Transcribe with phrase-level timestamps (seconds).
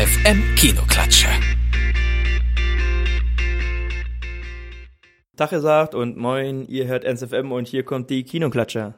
[0.00, 1.26] FM Kinoklatsche.
[5.36, 8.94] Tag gesagt und moin, ihr hört NSFM und hier kommt die Kinoklatsche.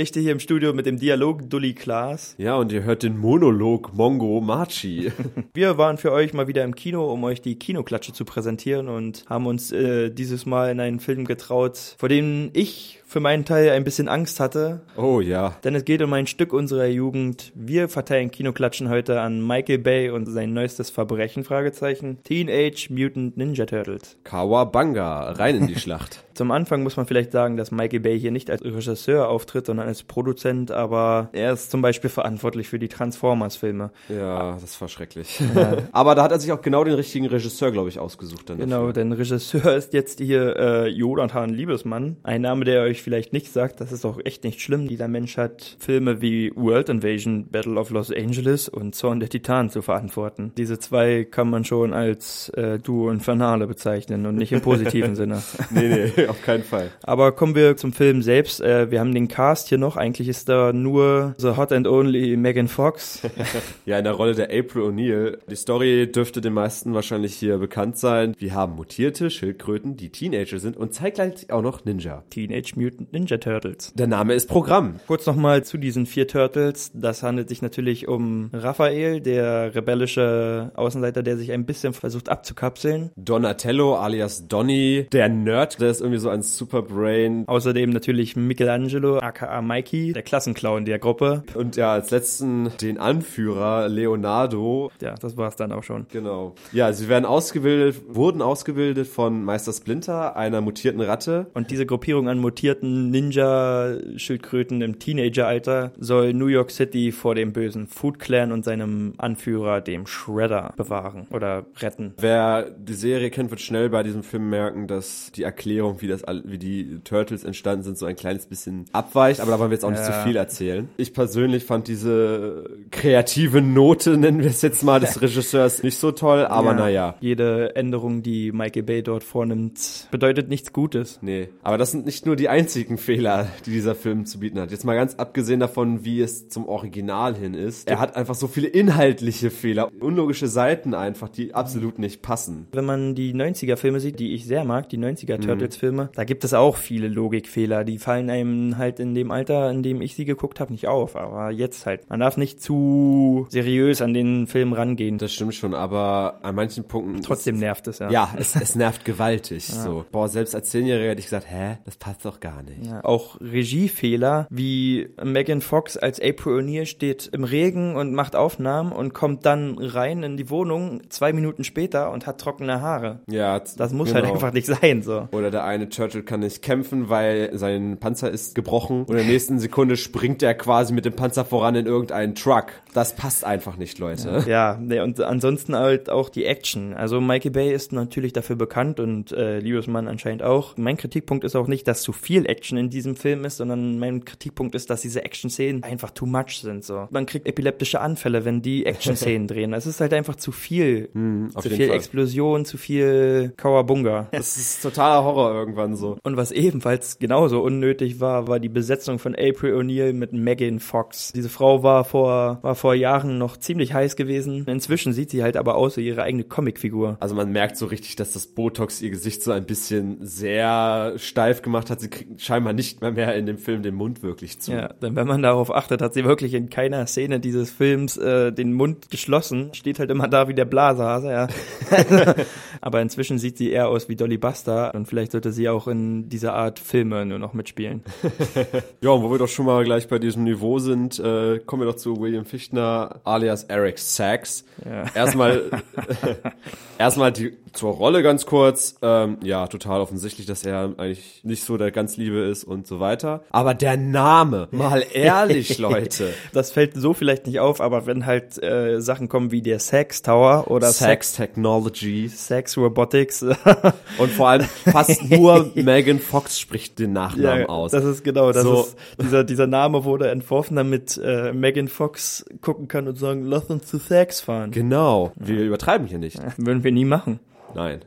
[0.00, 2.34] Ich stehe hier im Studio mit dem Dialog Dully Klaas.
[2.38, 5.12] Ja, und ihr hört den Monolog Mongo Machi.
[5.52, 9.26] Wir waren für euch mal wieder im Kino, um euch die Kinoklatsche zu präsentieren und
[9.28, 13.70] haben uns äh, dieses Mal in einen Film getraut, vor dem ich für meinen Teil
[13.70, 14.80] ein bisschen Angst hatte.
[14.96, 15.56] Oh ja.
[15.64, 17.52] Denn es geht um ein Stück unserer Jugend.
[17.54, 22.22] Wir verteilen Kinoklatschen heute an Michael Bay und sein neuestes Verbrechen, Fragezeichen.
[22.22, 24.16] Teenage Mutant Ninja Turtles.
[24.24, 26.24] Kawabanga, rein in die Schlacht.
[26.40, 29.86] Zum Anfang muss man vielleicht sagen, dass Michael Bay hier nicht als Regisseur auftritt, sondern
[29.86, 33.90] als Produzent, aber er ist zum Beispiel verantwortlich für die Transformers-Filme.
[34.08, 35.38] Ja, das war schrecklich.
[35.54, 35.76] Ja.
[35.92, 38.48] aber da hat er sich auch genau den richtigen Regisseur, glaube ich, ausgesucht.
[38.48, 38.92] Dann genau, dafür.
[38.94, 42.16] denn Regisseur ist jetzt hier äh, Jonathan Liebesmann.
[42.22, 44.88] Ein Name, der euch vielleicht nicht sagt, das ist auch echt nicht schlimm.
[44.88, 49.68] Dieser Mensch hat Filme wie World Invasion, Battle of Los Angeles und Zorn der Titanen
[49.68, 50.52] zu verantworten.
[50.56, 55.42] Diese zwei kann man schon als äh, Duo Infernale bezeichnen und nicht im positiven Sinne.
[55.68, 56.90] Nee, nee, auf keinen Fall.
[57.02, 58.60] Aber kommen wir zum Film selbst.
[58.60, 59.96] Äh, wir haben den Cast hier noch.
[59.96, 63.22] Eigentlich ist da nur The Hot and Only Megan Fox.
[63.84, 65.38] ja, in der Rolle der April O'Neil.
[65.50, 68.34] Die Story dürfte den meisten wahrscheinlich hier bekannt sein.
[68.38, 72.22] Wir haben mutierte Schildkröten, die Teenager sind und zeitgleich auch noch Ninja.
[72.30, 73.92] Teenage Mutant Ninja Turtles.
[73.94, 75.00] Der Name ist Programm.
[75.06, 76.92] Kurz nochmal zu diesen vier Turtles.
[76.94, 83.10] Das handelt sich natürlich um Raphael, der rebellische Außenseiter, der sich ein bisschen versucht abzukapseln.
[83.16, 87.44] Donatello alias Donny, der Nerd, der ist irgendwie so ein Superbrain.
[87.46, 91.42] Außerdem natürlich Michelangelo, aka Mikey, der Klassenclown der Gruppe.
[91.54, 94.90] Und ja, als letzten den Anführer Leonardo.
[95.00, 96.06] Ja, das war's dann auch schon.
[96.12, 96.54] Genau.
[96.72, 101.46] Ja, sie werden ausgebildet, wurden ausgebildet von Meister Splinter, einer mutierten Ratte.
[101.54, 107.86] Und diese Gruppierung an mutierten Ninja-Schildkröten im Teenageralter soll New York City vor dem bösen
[107.86, 112.14] Food Clan und seinem Anführer, dem Shredder, bewahren oder retten.
[112.18, 116.22] Wer die Serie kennt, wird schnell bei diesem Film merken, dass die Erklärung, wie das,
[116.44, 119.84] wie die Turtles entstanden sind, so ein kleines bisschen abweicht, aber da wollen wir jetzt
[119.84, 120.12] auch nicht ja.
[120.12, 120.88] zu viel erzählen.
[120.96, 126.12] Ich persönlich fand diese kreative Note, nennen wir es jetzt mal, des Regisseurs nicht so
[126.12, 126.74] toll, aber ja.
[126.74, 127.14] naja.
[127.20, 131.18] Jede Änderung, die Michael Bay dort vornimmt, bedeutet nichts Gutes.
[131.22, 134.70] Nee, aber das sind nicht nur die einzigen Fehler, die dieser Film zu bieten hat.
[134.70, 137.88] Jetzt mal ganz abgesehen davon, wie es zum Original hin ist.
[137.88, 142.66] Er hat einfach so viele inhaltliche Fehler, unlogische Seiten einfach, die absolut nicht passen.
[142.72, 145.42] Wenn man die 90er Filme sieht, die ich sehr mag, die 90er mhm.
[145.42, 149.70] Turtles Filme, da gibt es auch viele Logikfehler, die fallen einem halt in dem Alter,
[149.72, 152.08] in dem ich sie geguckt habe, nicht auf, aber jetzt halt.
[152.08, 155.18] Man darf nicht zu seriös an den Film rangehen.
[155.18, 158.08] Das stimmt schon, aber an manchen Punkten trotzdem nervt es ja.
[158.08, 159.82] Ja, es, es nervt gewaltig ja.
[159.82, 160.04] so.
[160.12, 162.86] Boah, selbst als Zehnjähriger hätte ich gesagt, hä, das passt doch gar nicht.
[162.86, 163.02] Ja.
[163.02, 169.12] Auch Regiefehler, wie Megan Fox als April O'Neil steht im Regen und macht Aufnahmen und
[169.12, 173.20] kommt dann rein in die Wohnung zwei Minuten später und hat trockene Haare.
[173.26, 174.34] Ja, das muss halt genau.
[174.34, 175.28] halt einfach nicht sein so.
[175.32, 179.26] Oder der eine Turtle kann nicht kämpfen, weil sein Panzer ist gebrochen und in der
[179.26, 182.72] nächsten Sekunde springt er quasi mit dem Panzer voran in irgendeinen Truck.
[182.92, 184.44] Das passt einfach nicht, Leute.
[184.46, 186.94] Ja, ja und ansonsten halt auch die Action.
[186.94, 190.76] Also Mikey Bay ist natürlich dafür bekannt und äh, Liebesmann anscheinend auch.
[190.76, 194.24] Mein Kritikpunkt ist auch nicht, dass zu viel Action in diesem Film ist, sondern mein
[194.24, 196.84] Kritikpunkt ist, dass diese Action-Szenen einfach too much sind.
[196.84, 199.72] So, man kriegt epileptische Anfälle, wenn die Action-Szenen drehen.
[199.72, 201.96] Es ist halt einfach zu viel, mm, zu viel Fall.
[201.96, 204.28] Explosion, zu viel Kawabunga.
[204.32, 206.18] Das ist totaler Horror irgendwann so.
[206.22, 211.32] Und was ebenfalls genauso unnötig war, war die Besetzung von April O'Neil mit Megan Fox.
[211.32, 214.64] Diese Frau war vor war vor Jahren noch ziemlich heiß gewesen.
[214.66, 217.16] Inzwischen sieht sie halt aber aus wie ihre eigene Comicfigur.
[217.20, 221.62] Also man merkt so richtig, dass das Botox ihr Gesicht so ein bisschen sehr steif
[221.62, 222.00] gemacht hat.
[222.00, 224.72] Sie kriegt scheinbar nicht mehr mehr in dem Film den Mund wirklich zu.
[224.72, 228.52] Ja, denn wenn man darauf achtet, hat sie wirklich in keiner Szene dieses Films äh,
[228.52, 229.70] den Mund geschlossen.
[229.74, 231.48] Steht halt immer da wie der Blasehase, ja.
[232.80, 236.28] aber inzwischen sieht sie eher aus wie Dolly Buster und vielleicht sollte sie auch in
[236.28, 238.02] dieser Art Filme nur noch mitspielen.
[239.00, 241.86] ja, und wo wir doch schon mal gleich bei diesem Niveau sind, äh, kommen wir
[241.86, 244.64] doch zu William Fichtner alias Eric Sachs.
[244.84, 245.04] Ja.
[245.14, 245.70] Erstmal,
[246.98, 248.96] erstmal die zur Rolle ganz kurz.
[249.02, 253.00] Ähm, ja, total offensichtlich, dass er eigentlich nicht so der ganz Liebe ist und so
[253.00, 253.42] weiter.
[253.50, 256.32] Aber der Name, mal ehrlich, Leute.
[256.52, 260.22] Das fällt so vielleicht nicht auf, aber wenn halt äh, Sachen kommen wie der Sex
[260.22, 266.98] Tower oder Sex, Sex Technology, Sex Robotics und vor allem fast nur Megan Fox spricht
[266.98, 267.92] den Nachnamen ja, aus.
[267.92, 268.82] Das ist genau, das so.
[268.82, 273.64] ist dieser dieser Name wurde entworfen, damit äh, Megan Fox gucken kann und sagen, lass
[273.66, 274.70] uns zu Sex fahren.
[274.70, 276.38] Genau, wir übertreiben hier nicht.
[276.38, 277.40] Ja, würden wir nie machen.
[277.74, 278.00] Nein.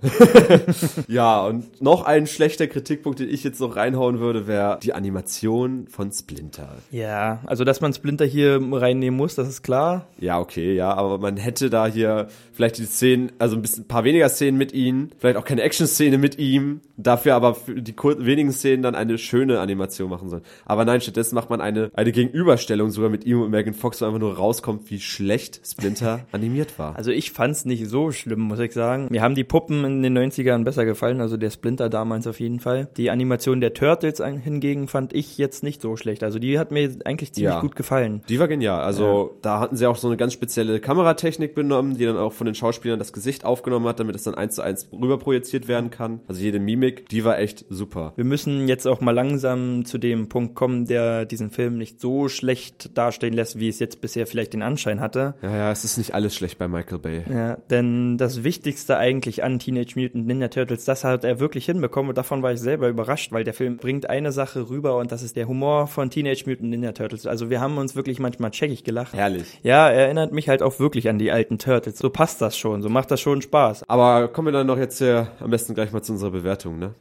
[1.07, 5.87] ja, und noch ein schlechter Kritikpunkt, den ich jetzt noch reinhauen würde, wäre die Animation
[5.87, 6.77] von Splinter.
[6.91, 10.07] Ja, also dass man Splinter hier reinnehmen muss, das ist klar.
[10.19, 13.87] Ja, okay, ja, aber man hätte da hier vielleicht die Szenen, also ein bisschen, ein
[13.87, 17.95] paar weniger Szenen mit ihnen, vielleicht auch keine Action-Szene mit ihm, dafür aber für die
[17.95, 20.43] wenigen Szenen dann eine schöne Animation machen sollen.
[20.65, 24.05] Aber nein, stattdessen macht man eine, eine Gegenüberstellung sogar mit ihm und Megan Fox, wo
[24.05, 26.95] einfach nur rauskommt, wie schlecht Splinter animiert war.
[26.95, 29.07] Also ich fand's nicht so schlimm, muss ich sagen.
[29.09, 32.59] Wir haben die Puppen in den 90ern besser gefallen, also der Splinter damals auf jeden
[32.59, 32.87] Fall.
[32.97, 36.23] Die Animation der Turtles hingegen fand ich jetzt nicht so schlecht.
[36.23, 38.23] Also die hat mir eigentlich ziemlich ja, gut gefallen.
[38.29, 38.81] Die war genial.
[38.81, 39.39] Also ja.
[39.43, 42.55] da hatten sie auch so eine ganz spezielle Kameratechnik benommen, die dann auch von den
[42.55, 46.21] Schauspielern das Gesicht aufgenommen hat, damit es dann eins zu eins rüber projiziert werden kann.
[46.27, 48.13] Also jede Mimik, die war echt super.
[48.15, 52.27] Wir müssen jetzt auch mal langsam zu dem Punkt kommen, der diesen Film nicht so
[52.27, 55.35] schlecht dastehen lässt, wie es jetzt bisher vielleicht den Anschein hatte.
[55.43, 57.23] Ja, ja, es ist nicht alles schlecht bei Michael Bay.
[57.31, 62.09] Ja, denn das Wichtigste eigentlich an Teenage Mutant Ninja Turtles, das hat er wirklich hinbekommen
[62.09, 65.21] und davon war ich selber überrascht, weil der Film bringt eine Sache rüber und das
[65.21, 67.27] ist der Humor von Teenage Mutant Ninja Turtles.
[67.27, 69.13] Also wir haben uns wirklich manchmal checkig gelacht.
[69.13, 69.59] Herrlich.
[69.63, 71.99] Ja, er erinnert mich halt auch wirklich an die alten Turtles.
[71.99, 73.83] So passt das schon, so macht das schon Spaß.
[73.87, 76.95] Aber kommen wir dann noch jetzt hier am besten gleich mal zu unserer Bewertung, ne?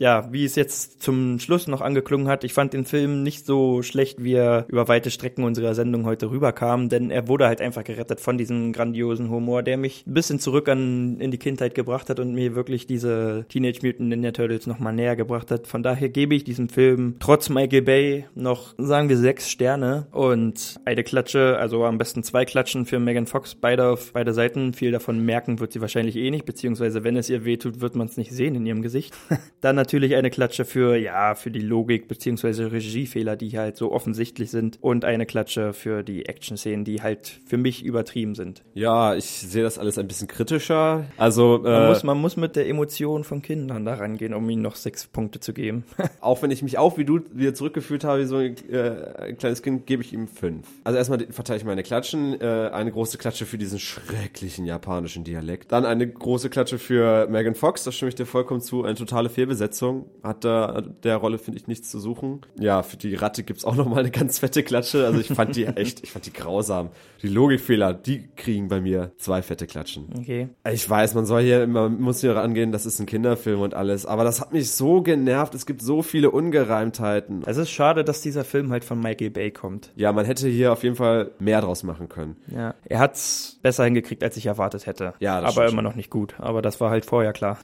[0.00, 3.82] Ja, wie es jetzt zum Schluss noch angeklungen hat, ich fand den Film nicht so
[3.82, 7.84] schlecht, wie er über weite Strecken unserer Sendung heute rüberkam, denn er wurde halt einfach
[7.84, 12.08] gerettet von diesem grandiosen Humor, der mich ein bisschen zurück an in die Kindheit gebracht
[12.08, 15.66] hat und mir wirklich diese Teenage Mutant Ninja Turtles nochmal näher gebracht hat.
[15.66, 20.80] Von daher gebe ich diesem Film trotz Michael Bay noch, sagen wir, sechs Sterne und
[20.86, 24.72] eine Klatsche, also am besten zwei Klatschen für Megan Fox, beide auf beide Seiten.
[24.72, 28.06] Viel davon merken wird sie wahrscheinlich eh nicht, beziehungsweise wenn es ihr wehtut, wird man
[28.06, 29.14] es nicht sehen in ihrem Gesicht.
[29.60, 34.50] Dann natürlich eine Klatsche für, ja, für die Logik beziehungsweise Regiefehler, die halt so offensichtlich
[34.50, 38.62] sind und eine Klatsche für die Action-Szenen, die halt für mich übertrieben sind.
[38.74, 41.06] Ja, ich sehe das alles ein bisschen kritischer.
[41.16, 44.62] Also äh, man, muss, man muss mit der Emotion von Kindern da rangehen, um ihnen
[44.62, 45.84] noch sechs Punkte zu geben.
[46.20, 49.38] auch wenn ich mich auch wie du wieder zurückgeführt habe, wie so ein, äh, ein
[49.38, 50.66] kleines Kind, gebe ich ihm fünf.
[50.84, 55.72] Also erstmal verteile ich meine Klatschen, äh, eine große Klatsche für diesen schrecklichen japanischen Dialekt,
[55.72, 59.28] dann eine große Klatsche für Megan Fox, da stimme ich dir vollkommen zu, eine totale
[59.28, 59.79] Fehlbesetzung
[60.22, 62.40] hat da der Rolle, finde ich, nichts zu suchen.
[62.58, 65.06] Ja, für die Ratte gibt's auch noch mal eine ganz fette Klatsche.
[65.06, 66.90] Also ich fand die echt, ich fand die grausam.
[67.22, 70.08] Die Logikfehler, die kriegen bei mir zwei fette Klatschen.
[70.18, 70.48] Okay.
[70.70, 74.06] Ich weiß, man soll hier, man muss hier rangehen, das ist ein Kinderfilm und alles,
[74.06, 75.54] aber das hat mich so genervt.
[75.54, 77.42] Es gibt so viele Ungereimtheiten.
[77.46, 79.92] Es ist schade, dass dieser Film halt von Michael Bay kommt.
[79.96, 82.36] Ja, man hätte hier auf jeden Fall mehr draus machen können.
[82.54, 85.14] Ja, er hat's besser hingekriegt, als ich erwartet hätte.
[85.20, 86.34] Ja, das aber immer noch nicht gut.
[86.38, 87.58] Aber das war halt vorher klar.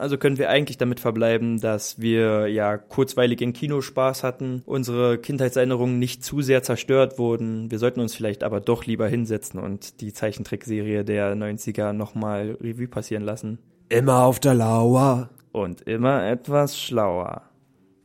[0.00, 6.24] Also können wir eigentlich damit verbleiben, dass wir ja kurzweiligen Kinospaß hatten, unsere Kindheitserinnerungen nicht
[6.24, 7.70] zu sehr zerstört wurden.
[7.70, 12.88] Wir sollten uns vielleicht aber doch lieber hinsetzen und die Zeichentrickserie der 90er nochmal Revue
[12.88, 13.58] passieren lassen.
[13.90, 15.28] Immer auf der Lauer.
[15.52, 17.49] Und immer etwas schlauer.